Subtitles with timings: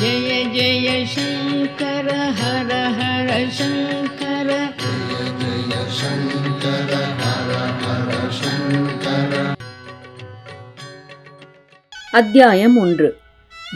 [0.00, 2.08] ஜெய ஜெய சங்கர
[2.40, 4.48] ஹர ஹர சங்கர
[5.40, 6.92] ஜெய சங்கர
[7.22, 7.50] ஹர
[7.82, 9.52] ஹர சங்கர
[12.10, 13.16] அத்தியாயம் ஒன்று.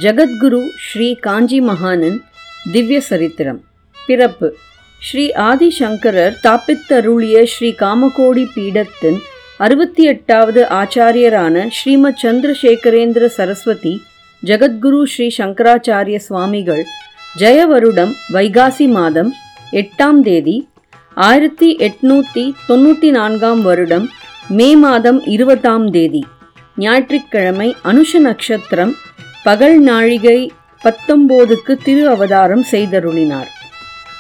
[0.03, 2.23] ஜகத்குரு ஸ்ரீ காஞ்சி மகானன்
[2.73, 3.65] திவ்ய சரித்திரம்.
[4.07, 4.57] பிறப்பு.
[5.01, 9.21] ஸ்ரீ ஆதிசங்கரர் தாப்பித்தருளிய ஸ்ரீ காமகோடி பீடத்தின்
[9.57, 14.03] அறுபத்தி எட்டாவது ஆச்சாரியரான ஸ்ரீமத் சந்திரசேகரேந்திர சரஸ்வதி
[14.49, 16.85] ஜெகத்குரு ஸ்ரீ சங்கராச்சாரிய சுவாமிகள்
[17.39, 19.31] ஜெயவருடம் வைகாசி மாதம்
[19.73, 20.57] எட்டாம் தேதி
[21.15, 24.07] ஆயிரத்தி எட்நூற்றி தொண்ணூற்றி நான்காம் வருடம்
[24.49, 26.23] மே மாதம் இருபதாம் தேதி
[26.77, 28.95] ஞாயிற்றுக்கிழமை அனுஷ நட்சத்திரம்
[29.45, 30.39] பகல் நாழிகை
[30.85, 33.51] பத்தொம்போதுக்கு திரு அவதாரம் செய்தருளினார்.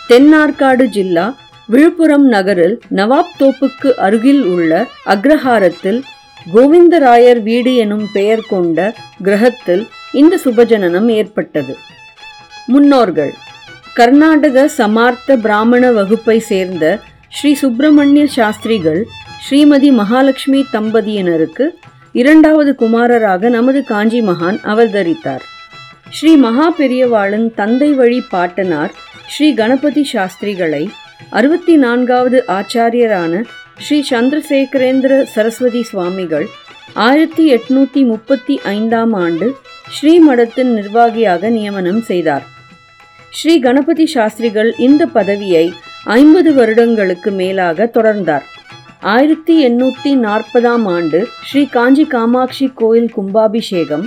[0.08, 1.26] தென்னார்காடு ஜில்லா
[1.66, 4.72] விழுப்புரம் நகரில் நவாப் தோப்புக்கு அருகில் உள்ள
[5.06, 6.00] அக்ரஹாரத்தில்
[6.54, 8.78] கோவிந்தராயர் வீடு எனும் பெயர் கொண்ட
[9.22, 11.74] கிரகத்தில் இந்த சுபஜனனம் ஏற்பட்டது.
[12.66, 13.32] முன்னோர்கள்
[13.94, 16.84] கர்நாடக சமார்த்த பிராமண வகுப்பை சேர்ந்த
[17.28, 19.00] ஸ்ரீ சுப்பிரமணிய சாஸ்திரிகள்
[19.46, 21.64] ஸ்ரீமதி மகாலட்சுமி தம்பதியினருக்கு
[22.12, 25.44] இரண்டாவது குமாரராக நமது காஞ்சி மகான் அவதரித்தார்.
[26.10, 28.92] ஸ்ரீ மகா பெரியவாளின் தந்தை வழி பாட்டனார்
[29.28, 30.82] ஸ்ரீ கணபதி சாஸ்திரிகளை
[31.30, 33.42] அறுபத்தி நான்காவது ஆச்சாரியரான
[33.78, 36.46] ஸ்ரீ சந்திரசேகரேந்திர சரஸ்வதி சுவாமிகள்
[37.06, 39.46] ஆயிரத்தி எட்நூத்தி முப்பத்தி ஐந்தாம் ஆண்டு
[39.84, 42.44] ஸ்ரீமடத்தின் நிர்வாகியாக நியமனம் செய்தார்.
[43.32, 45.72] ஸ்ரீ கணபதி சாஸ்திரிகள் இந்த பதவியை
[46.04, 48.44] ஐம்பது வருடங்களுக்கு மேலாக தொடர்ந்தார்.
[49.02, 51.18] ஆயிரத்தி எண்ணூற்றி நாற்பதாம் ஆண்டு
[51.48, 54.06] ஸ்ரீ காஞ்சி காமாட்சி கோயில் கும்பாபிஷேகம்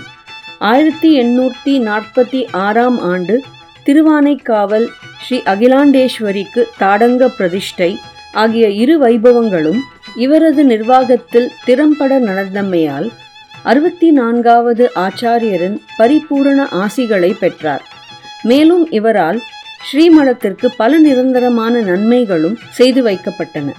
[0.60, 3.36] ஆயிரத்தி எண்ணூற்றி நாற்பத்தி ஆறாம் ஆண்டு
[3.86, 4.88] திருவானைக்காவல்
[5.24, 7.92] ஸ்ரீ அகிலாண்டேஸ்வரிக்கு தாடங்க பிரதிஷ்டை
[8.34, 9.80] ஆகிய இரு வைபவங்களும்
[10.16, 13.08] இவரது நிர்வாகத்தில் திறம்பட நடந்தமையால்
[13.64, 17.82] அறுபத்தி நான்காவது ஆச்சாரியரின் பரிபூரண ஆசிகளை பெற்றார்.
[18.44, 19.42] மேலும் இவரால்
[19.92, 23.72] ஸ்ரீமடத்திற்கு பல நிரந்தரமான நன்மைகளும் செய்து வைக்கப்பட்டன.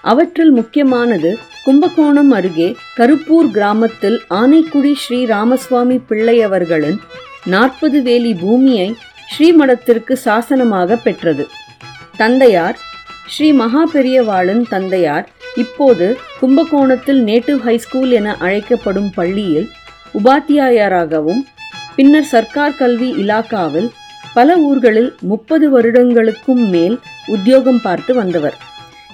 [0.00, 6.98] அவற்றில் முக்கியமானது கும்பகோணம் அருகே கருப்பூர் கிராமத்தில் ஆனைக்குடி ஸ்ரீ ராமசுவாமி பிள்ளையவர்களின்
[7.44, 8.96] நாற்பது வேலி பூமியை
[9.38, 11.46] ஸ்ரீமடத்திற்கு சாசனமாக பெற்றது.
[12.16, 12.78] தந்தையார்
[13.26, 15.26] ஸ்ரீ மகா பெரியவாளின் தந்தையார்
[15.56, 19.68] இப்போது கும்பகோணத்தில் நேட்டிவ் ஹைஸ்கூல் என அழைக்கப்படும் பள்ளியில்
[20.14, 21.42] உபாத்தியாயராகவும்
[21.96, 23.88] பின்னர் சர்க்கார் கல்வி இலாக்காவில்
[24.34, 28.56] பல ஊர்களில் முப்பது வருடங்களுக்கும் மேல் உத்தியோகம் பார்த்து வந்தவர்.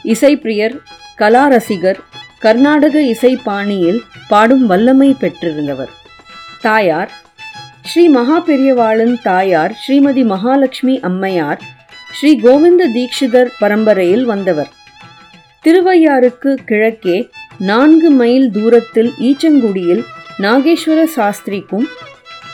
[0.04, 0.74] இசைப்பிரியர்
[1.16, 2.00] கலா ரசிகர்
[2.38, 5.92] கர்நாடக இசை பாணியில் பாடும் வல்லமை பெற்றிருந்தவர்.
[6.62, 7.10] தாயார்
[7.82, 11.60] ஸ்ரீ மகா பெரியவாளின் தாயார் ஸ்ரீமதி மகாலட்சுமி அம்மையார்
[12.10, 14.70] ஸ்ரீ கோவிந்த தீக்ஷிதர் பரம்பரையில் வந்தவர்.
[15.64, 20.02] திருவையாறுக்கு கிழக்கே நான்கு மைல் தூரத்தில் ஈச்சங்குடியில்
[20.38, 21.86] நாகேஸ்வர சாஸ்திரிக்கும்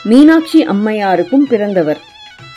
[0.03, 1.97] மீனாட்சி அம்மையாருக்கும் பிறந்தவர்.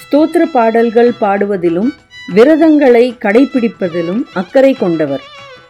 [0.03, 1.91] ஸ்தோத்திர பாடல்கள் பாடுவதிலும்
[2.35, 5.21] விரதங்களை கடைபிடிப்பதிலும் அக்கறை கொண்டவர்.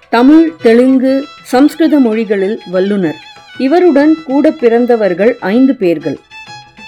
[0.08, 3.20] தமிழ் தெலுங்கு சம்ஸ்கிருத மொழிகளில் வல்லுனர்
[3.58, 6.18] இவருடன் கூட பிறந்தவர்கள் ஐந்து பேர்கள்.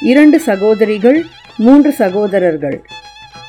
[0.00, 1.24] இரண்டு சகோதரிகள்
[1.56, 2.84] மூன்று சகோதரர்கள்.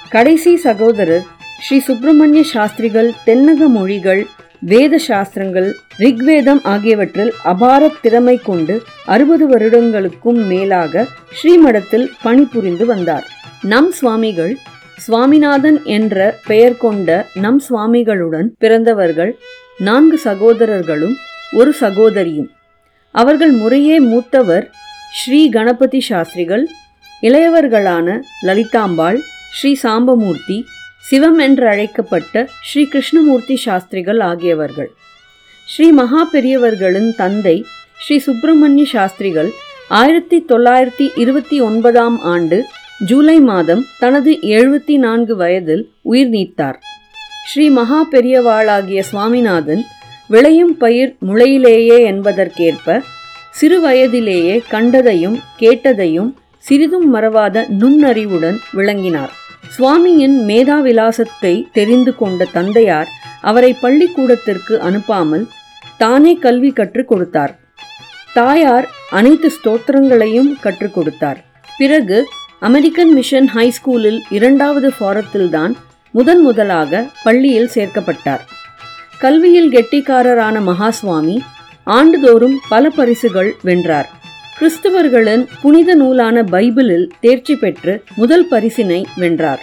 [0.09, 1.25] கடைசி சகோதரர்
[1.63, 4.21] ஸ்ரீ சுப்பிரமணிய சாஸ்திரிகள் தென்னக மொழிகள்
[4.59, 8.75] வேத சாஸ்திரங்கள் ரிக்வேதம் ஆகியவற்றில் அபார திறமை கொண்டு
[9.05, 11.05] அறுபது வருடங்களுக்கும் மேலாக
[11.37, 13.25] ஸ்ரீமடத்தில் பணிபுரிந்து வந்தார்.
[13.61, 14.53] நம் சுவாமிகள்
[14.97, 19.37] சுவாமிநாதன் என்ற பெயர் கொண்ட நம் சுவாமிகளுடன் பிறந்தவர்கள்
[19.77, 21.15] நான்கு சகோதரர்களும்
[21.51, 22.49] ஒரு சகோதரியும்.
[23.11, 24.65] அவர்கள் முறையே மூத்தவர்
[25.13, 26.65] ஸ்ரீ கணபதி சாஸ்திரிகள்
[27.21, 28.07] இளையவர்களான
[28.47, 29.19] லலிதாம்பாள்
[29.57, 30.57] ஸ்ரீ சாம்பமூர்த்தி
[31.03, 34.89] சிவம் என்று அழைக்கப்பட்ட ஸ்ரீ கிருஷ்ணமூர்த்தி சாஸ்திரிகள் ஆகியவர்கள்.
[35.67, 37.65] ஸ்ரீ மகா பெரியவர்களின் தந்தை
[38.03, 39.49] ஸ்ரீ சுப்பிரமணிய சாஸ்திரிகள்
[39.89, 42.57] ஆயிரத்தி தொள்ளாயிரத்தி இருபத்தி ஒன்பதாம் ஆண்டு
[43.05, 46.79] ஜூலை மாதம் தனது எழுபத்தி நான்கு வயதில் உயிர் நீத்தார்.
[47.51, 49.83] ஸ்ரீ மகா பெரியவாளாகிய சுவாமிநாதன்
[50.27, 53.01] விளையும் பயிர் முளையிலேயே என்பதற்கேற்ப
[53.51, 56.31] சிறு வயதிலேயே கண்டதையும் கேட்டதையும்
[56.65, 59.33] சிறிதும் மறவாத நுண்ணறிவுடன் விளங்கினார்.
[59.63, 63.07] சுவாமியின் மேதாவிலாசத்தை தெரிந்து கொண்ட தந்தையார்
[63.41, 65.47] அவரை பள்ளிக்கூடத்திற்கு அனுப்பாமல்
[65.97, 67.59] தானே கல்வி கற்றுக் கொடுத்தார்.
[68.33, 71.45] தாயார் அனைத்து ஸ்தோத்திரங்களையும் கற்றுக் கொடுத்தார்.
[71.77, 72.27] பிறகு
[72.59, 75.73] அமெரிக்கன் மிஷன் ஹை ஸ்கூலில் இரண்டாவது ஃபாரத்தில்தான்
[76.11, 78.39] முதன் முதலாக பள்ளியில் சேர்க்கப்பட்டார்.
[79.19, 81.37] கல்வியில் கெட்டிக்காரரான மகாசுவாமி
[81.83, 84.09] ஆண்டுதோறும் பல பரிசுகள் வென்றார்.
[84.59, 89.61] கிறிஸ்தவர்களின் புனித நூலான பைபிளில் தேர்ச்சி பெற்று முதல் பரிசினை வென்றார்.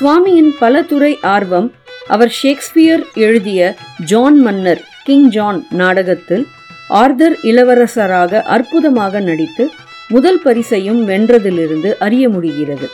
[0.00, 1.72] சுவாமியின் பல துறை ஆர்வம்
[2.06, 3.74] அவர் ஷேக்ஸ்பியர் எழுதிய
[4.04, 6.46] ஜான் மன்னர் கிங் ஜான் நாடகத்தில்
[6.88, 9.70] ஆர்தர் இளவரசராக அற்புதமாக நடித்து
[10.08, 12.88] முதல் பரிசையும் வென்றதிலிருந்து அறிய முடிகிறது.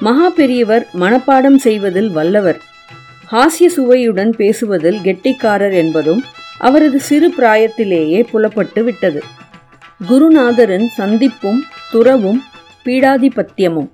[0.00, 2.60] மகா பெரியவர் மனப்பாடம் செய்வதில் வல்லவர்.
[3.32, 6.22] ஹாஸ்ய சுவையுடன் பேசுவதில் கெட்டிக்காரர் என்பதும்
[6.58, 9.22] அவரது சிறு பிராயத்திலேயே புலப்பட்டு விட்டது.
[10.00, 11.60] குருநாதரின் சந்திப்பும்
[11.90, 12.42] துறவும்
[12.84, 13.88] பீடாதிபத்தியமும்.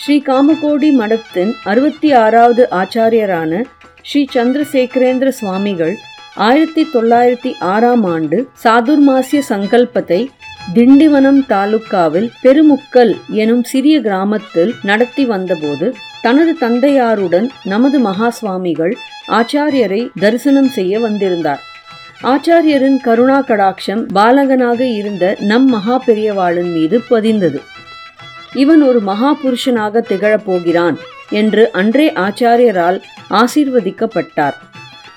[0.00, 3.62] ஸ்ரீ காமகோடி மடத்தின் அறுபத்தி ஆறாவது ஆச்சாரியரான
[4.02, 5.94] ஸ்ரீ சந்திரசேகரேந்திர சுவாமிகள்
[6.34, 10.28] ஆயிரத்தி தொள்ளாயிரத்தி ஆறாம் ஆண்டு சாதுர்மாசிய சங்கல்பத்தை
[10.74, 18.96] திண்டிவனம் தாலுக்காவில் பெருமுக்கல் எனும் சிறிய கிராமத்தில் நடத்தி வந்தபோது தனது தந்தையாருடன் நமது மகா சுவாமிகள்
[19.28, 21.62] ஆச்சாரியரை தரிசனம் செய்ய வந்திருந்தார்.
[22.22, 27.60] ஆச்சாரியரின் கருணா கடாட்சம் பாலகனாக இருந்த நம் மகா பெரியவாளின் மீது பதிந்தது.
[28.54, 30.96] இவன் ஒரு மகா புருஷனாக திகழப்போகிறான்
[31.30, 34.52] என்று அன்றே ஆச்சாரியரால் ஆசீர்வதிக்கப்பட்டார்.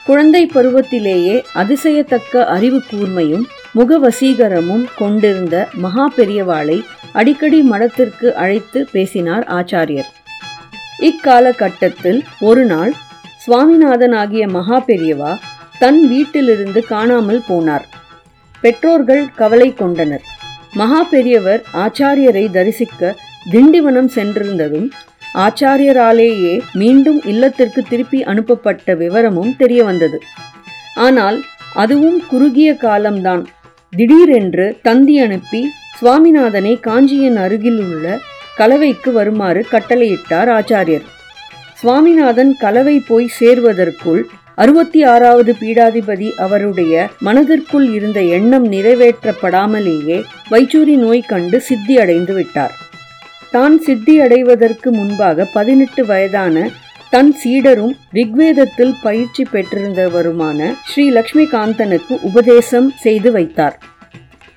[0.06, 3.44] குழந்தை பருவத்திலேயே அதிசயத்தக்க அறிவு கூர்மையும்
[3.76, 6.82] முகவசீகரமும் கொண்டிருந்த மகா பெரியவாளை
[7.12, 10.10] அடிக்கடி மடத்திற்கு அழைத்து பேசினார் ஆச்சாரியர்.
[11.00, 12.94] இக்காலகட்டத்தில் ஒரு நாள்
[13.48, 15.40] சுவாமிநாதனாகிய மகா பெரியவா
[15.80, 17.86] தன் வீட்டிலிருந்து காணாமல் போனார்.
[18.64, 20.24] பெற்றோர்கள் கவலை கொண்டனர்.
[20.80, 23.12] மகா பெரியவர் ஆச்சாரியரை தரிசிக்க
[23.52, 24.88] திண்டிவனம் சென்றிருந்ததும்
[25.46, 30.20] ஆச்சாரியராலேயே மீண்டும் இல்லத்திற்கு திருப்பி அனுப்பப்பட்ட விவரமும் தெரிய வந்தது
[31.06, 31.38] ஆனால்
[31.84, 33.44] அதுவும் குறுகிய காலம்தான்.
[33.94, 35.62] திடீரென்று தந்தி அனுப்பி
[36.00, 38.06] சுவாமிநாதனை காஞ்சியின் அருகில் உள்ள
[38.58, 41.06] கலவைக்கு வருமாறு கட்டளையிட்டார் ஆச்சாரியர்.
[41.82, 44.22] சுவாமிநாதன் கலவை போய் சேர்வதற்குள்
[44.62, 46.94] அறுபத்தி ஆறாவது பீடாதிபதி அவருடைய
[47.26, 50.18] மனதிற்குள் இருந்த எண்ணம் நிறைவேற்றப்படாமலேயே
[50.52, 52.74] வைச்சூரி நோய் கண்டு சித்தி அடைந்து விட்டார்.
[53.54, 56.66] தான் சித்தி அடைவதற்கு முன்பாக பதினெட்டு வயதான
[57.14, 63.78] தன் சீடரும் ரிக்வேதத்தில் பயிற்சி பெற்றிருந்தவருமான ஸ்ரீ லக்ஷ்மிகாந்தனுக்கு உபதேசம் செய்து வைத்தார்.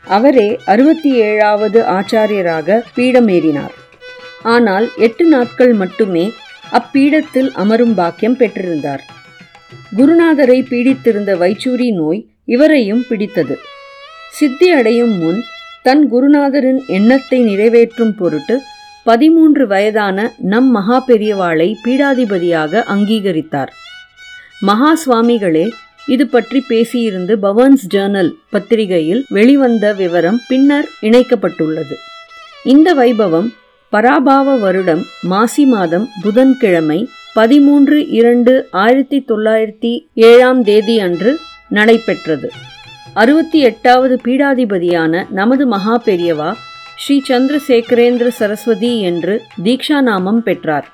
[0.07, 3.75] அவரே அறுபத்தி ஏழாவது ஆச்சாரியராக பீடமேறினார்.
[4.55, 6.27] ஆனால் எட்டு நாட்கள் மட்டுமே
[6.79, 9.03] அப்பீடத்தில் அமரும் பாக்கியம் பெற்றிருந்தார்.
[9.97, 13.59] குருநாதரை பீடித்திருந்த வைச்சூரி நோய் இவரையும் பிடித்தது.
[14.33, 15.41] சித்தி அடையும் முன்
[15.83, 18.61] தன் குருநாதரின் எண்ணத்தை நிறைவேற்றும் பொருட்டு
[19.05, 23.73] பதிமூன்று வயதான நம் மகா பெரியவாளை பீடாதிபதியாக அங்கீகரித்தார்.
[24.61, 25.73] மகா சுவாமிகளே
[26.07, 31.95] இது பற்றி பேசியிருந்து பவன்ஸ் ஜேர்னல் பத்திரிகையில் வெளிவந்த விவரம் பின்னர் இணைக்கப்பட்டுள்ளது.
[32.65, 33.49] இந்த வைபவம்
[33.93, 41.33] பராபாவ வருடம் மாசி மாதம் புதன்கிழமை பதிமூன்று இரண்டு ஆயிரத்தி தொள்ளாயிரத்தி ஏழாம் தேதி அன்று
[41.69, 42.49] நடைபெற்றது.
[43.15, 46.51] அறுபத்தி எட்டாவது பீடாதிபதியான நமது மகா பெரியவா
[46.97, 50.89] ஸ்ரீ சந்திரசேகரேந்திர சரஸ்வதி என்று தீக்ஷா நாமம் பெற்றார்.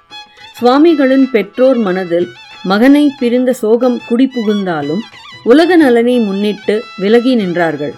[0.58, 2.28] சுவாமிகளின் பெற்றோர் மனதில்
[2.64, 5.02] மகனை பிரிந்த சோகம் குடிபுகுந்தாலும்
[5.44, 7.96] உலக நலனை முன்னிட்டு விலகி நின்றார்கள்.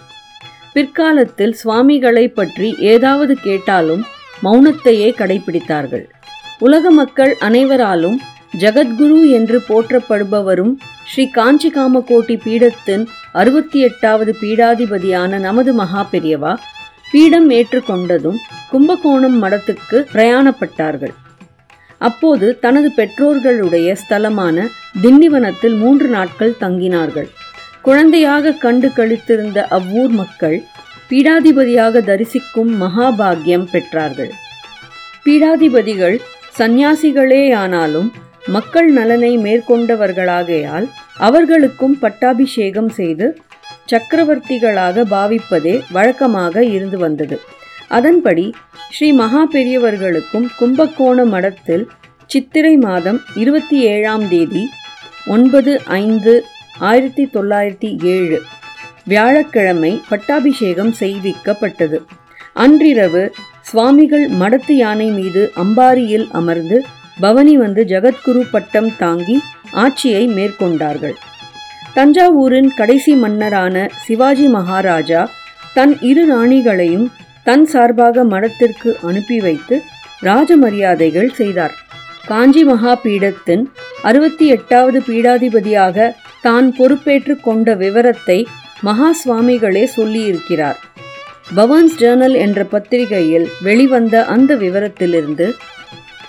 [0.72, 4.02] பிற்காலத்தில் சுவாமிகளை பற்றி ஏதாவது கேட்டாலும்
[4.42, 6.04] மௌனத்தையே கடைபிடித்தார்கள்
[6.58, 8.18] உலக மக்கள் அனைவராலும்
[8.58, 10.72] ஜகத்குரு என்று போற்றப்படுபவரும்
[11.10, 16.52] ஸ்ரீ காஞ்சி காமகோட்டி பீடத்தின் அறுபத்தி எட்டாவது பீடாதிபதியான நமது மகா பெரியவா
[17.12, 18.38] பீடம் ஏற்றுக்கொண்டதும்
[18.70, 21.14] கும்பகோணம் மடத்துக்கு பிரயாணப்பட்டார்கள்.
[21.98, 24.66] அப்போது தனது பெற்றோர்களுடைய ஸ்தலமான
[25.02, 27.28] திண்டிவனத்தில் மூன்று நாட்கள் தங்கினார்கள்.
[27.82, 30.56] குழந்தையாக கண்டு கழித்திருந்த அவ்வூர் மக்கள்
[31.10, 34.30] பீடாதிபதியாக தரிசிக்கும் மகாபாகியம் பெற்றார்கள்.
[35.24, 36.20] பீடாதிபதிகள்
[36.58, 38.08] சந்நியாசிகளேயானாலும்
[38.46, 40.86] மக்கள் நலனை மேற்கொண்டவர்களாகையால்
[41.18, 43.26] அவர்களுக்கும் பட்டாபிஷேகம் செய்து
[43.90, 47.38] சக்கரவர்த்திகளாக பாவிப்பதே வழக்கமாக இருந்து வந்தது.
[47.88, 48.54] அதன்படி
[48.90, 51.84] ஸ்ரீ மகா பெரியவர்களுக்கும் கும்பகோண மடத்தில்
[52.26, 54.64] சித்திரை மாதம் இருபத்தி ஏழாம் தேதி
[55.26, 56.44] ஒன்பது ஐந்து
[56.78, 58.38] ஆயிரத்தி தொள்ளாயிரத்தி ஏழு
[59.06, 61.98] வியாழக்கிழமை பட்டாபிஷேகம் செய்விக்கப்பட்டது.
[62.54, 66.84] அன்றிரவு சுவாமிகள் மடத்து யானை மீது அம்பாரியில் அமர்ந்து
[67.20, 69.36] பவனி வந்து ஜகத்குரு பட்டம் தாங்கி
[69.70, 71.16] ஆட்சியை மேற்கொண்டார்கள்.
[71.94, 75.28] தஞ்சாவூரின் கடைசி மன்னரான சிவாஜி மகாராஜா
[75.74, 77.10] தன் இரு ராணிகளையும்
[77.42, 79.82] தன் சார்பாக மடத்திற்கு அனுப்பி வைத்து
[80.20, 81.74] ராஜ மரியாதைகள் செய்தார்.
[82.26, 83.64] காஞ்சி மகா பீடத்தின்
[84.02, 86.10] அறுபத்தி எட்டாவது பீடாதிபதியாக
[86.42, 88.46] தான் பொறுப்பேற்று கொண்ட விவரத்தை
[88.82, 90.78] மகா சுவாமிகளே சொல்லியிருக்கிறார்.
[91.56, 95.46] பவான்ஸ் ஜேர்னல் என்ற பத்திரிகையில் வெளிவந்த அந்த விவரத்திலிருந்து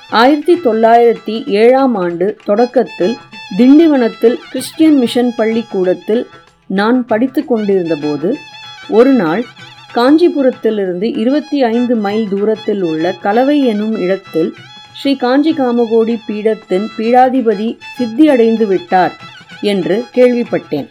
[0.10, 3.17] ஆயிரத்தி தொள்ளாயிரத்தி ஏழாம் ஆண்டு தொடக்கத்தில்
[3.58, 6.27] திண்டிவனத்தில் கிறிஸ்டியன் மிஷன் பள்ளிக்கூடத்தில்
[6.67, 8.38] நான் படித்து கொண்டிருந்தபோது
[8.89, 9.46] ஒரு நாள்
[9.96, 14.53] காஞ்சிபுரத்திலிருந்து இருபத்தி ஐந்து மைல் தூரத்தில் உள்ள கலவை எனும் இடத்தில்
[14.93, 19.15] ஸ்ரீ காஞ்சி காமகோடி பீடத்தின் பீடாதிபதி சித்தியடைந்து விட்டார்
[19.62, 20.89] என்று கேள்விப்பட்டேன்.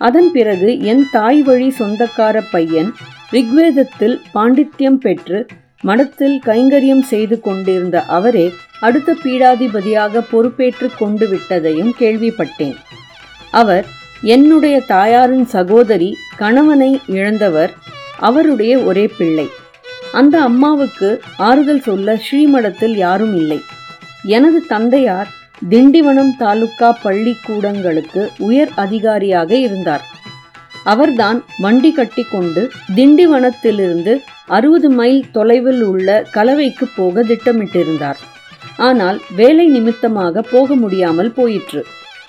[0.00, 2.90] அதன் பிறகு என் தாய் வழி சொந்தக்கார பையன்
[3.32, 5.46] ரிக்வேதத்தில் பாண்டித்யம் பெற்று
[5.82, 8.46] மடத்தில் கைங்கரியம் செய்து கொண்டிருந்த அவரே
[8.80, 12.76] அடுத்த பீடாதிபதியாக பொறுப்பேற்று கொண்டு விட்டதையும் கேள்விப்பட்டேன்.
[13.50, 13.86] அவர்
[14.34, 17.72] என்னுடைய தாயாரின் சகோதரி கணவனை இழந்தவர்
[18.18, 19.48] அவருடைய ஒரே பிள்ளை.
[20.12, 23.60] அந்த அம்மாவுக்கு ஆறுதல் சொல்ல ஸ்ரீமடத்தில் யாரும் இல்லை.
[24.36, 25.30] எனது தந்தையார்
[25.68, 30.04] திண்டிவனம் தாலுக்கா பள்ளிக்கூடங்களுக்கு உயர் அதிகாரியாக இருந்தார்.
[30.84, 38.16] அவர்தான் வண்டி கட்டி கொண்டு திண்டிவனத்திலிருந்து அறுபது மைல் தொலைவில் உள்ள கலவைக்கு போக திட்டமிட்டிருந்தார்.
[38.76, 41.82] ஆனால் வேலை நிமித்தமாக போக முடியாமல் போயிற்று.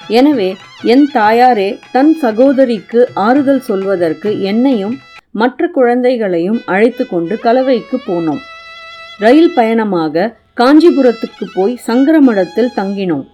[0.07, 4.99] எனவே என் தாயாரே தன் சகோதரிக்கு ஆறுதல் சொல்வதற்கு என்னையும்
[5.31, 8.41] மற்ற குழந்தைகளையும் அழைத்து கொண்டு கலவைக்கு போனோம்.
[9.17, 13.27] ரயில் பயணமாக காஞ்சிபுரத்துக்கு போய் சங்கரமடத்தில் தங்கினோம்.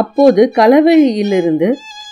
[0.00, 1.68] அப்போது கலவையிலிருந்து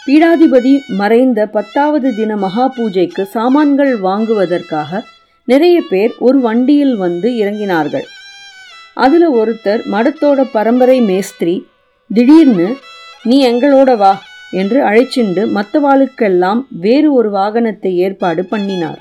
[0.07, 5.01] பீடாதிபதி மறைந்த பத்தாவது தின மகா பூஜைக்கு சாமான்கள் வாங்குவதற்காக
[5.49, 8.07] நிறைய பேர் ஒரு வண்டியில் வந்து இறங்கினார்கள்.
[9.05, 11.57] அதில் ஒருத்தர் மடத்தோட பரம்பரை மேஸ்திரி
[12.11, 12.69] திடீர்னு
[13.29, 14.13] நீ எங்களோட வா
[14.61, 19.01] என்று அழைச்சிண்டு மற்றவாளுக்கெல்லாம் வேறு ஒரு வாகனத்தை ஏற்பாடு பண்ணினார்.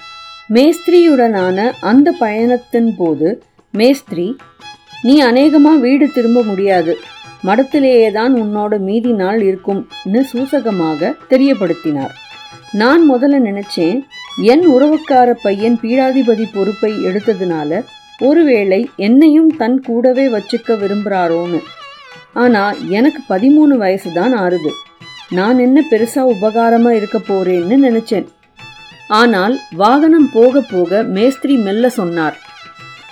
[0.56, 1.58] மேஸ்திரியுடனான
[1.92, 3.30] அந்த பயணத்தின் போது
[3.74, 4.28] மேஸ்திரி
[5.08, 6.94] நீ அநேகமா வீடு திரும்ப முடியாது.
[7.48, 12.16] மடத்திலேயே தான் உன்னோட மீதி நாள் இருக்கும்னு சூசகமாக தெரியப்படுத்தினார்.
[12.82, 14.00] நான் முதல்ல நினைச்சேன்
[14.54, 17.82] என் உறவுக்கார பையன் பீடாதிபதி பொறுப்பை எடுத்ததுனால
[18.28, 21.60] ஒருவேளை என்னையும் தன் கூடவே வச்சுக்க விரும்புகிறாரோன்னு
[22.44, 24.72] ஆனால் எனக்கு பதிமூணு வயசு தான் ஆறுது.
[25.38, 28.28] நான் என்ன பெருசா உபகாரமாக இருக்க போறேன்னு நினைச்சேன்.
[29.22, 32.38] ஆனால் வாகனம் போக போக மேஸ்திரி மெல்ல சொன்னார்.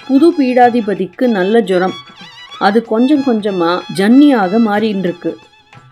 [0.08, 1.96] புது பீடாதிபதிக்கு நல்ல ஜுரம்.
[2.68, 5.32] அது கொஞ்சம் கொஞ்சமா ஜன்னியாக மாறின்னு இருக்கு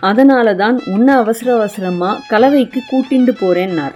[0.09, 3.95] அதனால தான் உன்னை அவசர அவசரமா கலவைக்கு கூட்டிண்டு போறேன்னார்.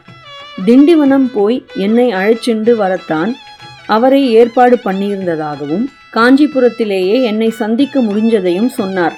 [0.67, 3.31] திண்டிவனம் போய் என்னை அழைச்சிண்டு வரத்தான்
[3.95, 5.85] அவரை ஏற்பாடு பண்ணியிருந்ததாகவும்
[6.15, 9.15] காஞ்சிபுரத்திலேயே என்னை சந்திக்க முடிஞ்சதையும் சொன்னார்.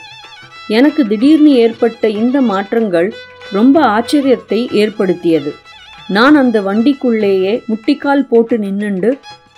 [0.77, 3.09] எனக்கு திடீர்னு ஏற்பட்ட இந்த மாற்றங்கள்
[3.57, 5.51] ரொம்ப ஆச்சரியத்தை ஏற்படுத்தியது.
[6.15, 9.09] நான் அந்த வண்டிக்குள்ளேயே முட்டிக்கால் போட்டு நின்னுண்டு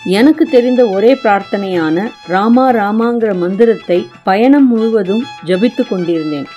[0.04, 6.48] எனக்கு தெரிந்த ஒரே பிரார்த்தனையான ராமா ராமாங்கிற மந்திரத்தை பயணம் முழுவதும் ஜபித்து கொண்டிருந்தேன்.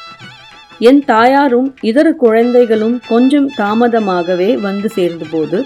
[0.78, 5.64] என் தாயாரும் இதர குழந்தைகளும் கொஞ்சம் தாமதமாகவே வந்து சேர்ந்தபோது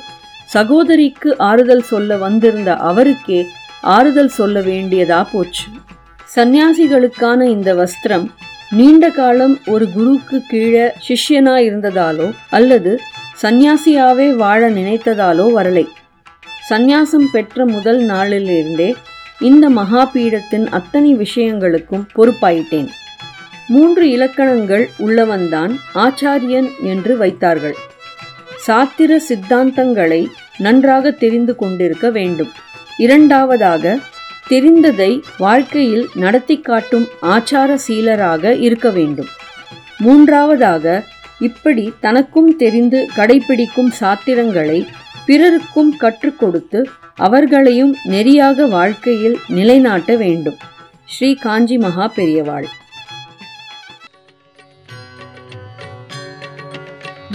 [0.53, 3.47] சகோதரிக்கு ஆறுதல் சொல்ல வந்திருந்த அவருக்கே
[3.81, 5.65] ஆறுதல் சொல்ல வேண்டியதா போச்சு.
[6.37, 8.31] சந்நியாசிகளுக்கான இந்த வஸ்திரம்
[8.71, 13.01] நீண்ட காலம் ஒரு குருக்கு கீழே சிஷ்யனா இருந்ததாலோ அல்லது
[13.43, 15.87] சந்நியாசியாவே வாழ நினைத்ததாலோ வரலை.
[16.71, 18.95] சந்நியாசம் பெற்ற முதல் நாளிலிருந்தே
[19.41, 22.89] இந்த மகாபீடத்தின் அத்தனை விஷயங்களுக்கும் பொறுப்பாயிட்டேன்.
[23.69, 27.75] மூன்று இலக்கணங்கள் உள்ளவன்தான் ஆச்சாரியன் என்று வைத்தார்கள்.
[28.67, 32.51] சாத்திர சித்தாந்தங்களை நன்றாக தெரிந்து கொண்டிருக்க வேண்டும்.
[32.97, 33.99] இரண்டாவதாக
[34.49, 39.27] தெரிந்ததை வாழ்க்கையில் நடத்தி காட்டும் ஆச்சார சீலராக இருக்க வேண்டும்.
[39.99, 41.05] மூன்றாவதாக
[41.39, 44.87] இப்படி தனக்கும் தெரிந்து கடைபிடிக்கும் சாத்திரங்களை
[45.31, 46.79] பிறருக்கும் கற்றுக் கொடுத்து
[47.27, 50.57] அவர்களையும் நெறியாக வாழ்க்கையில் நிலைநாட்ட வேண்டும்.
[51.13, 52.69] ஸ்ரீ காஞ்சி மகா பெரியவாள்.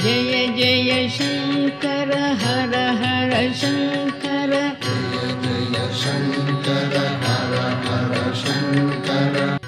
[0.03, 2.11] ஜெய ஜெய சங்கர
[2.43, 4.51] ஹர ஹர சங்கர.
[4.87, 9.64] ஜெய ஜெய சங்கர ஹர ஹர சங்கர.